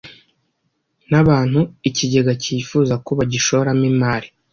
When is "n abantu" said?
1.09-1.59